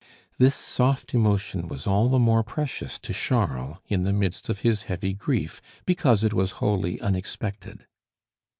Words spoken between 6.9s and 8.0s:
unexpected.